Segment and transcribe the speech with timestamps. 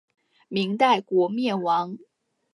[0.47, 1.99] 明代国灭亡。